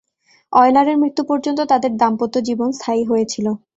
[0.53, 3.45] অয়লারের মৃত্যু পর্যন্ত তাদের দাম্পত্য জীবন স্থায়ী হয়েছিল।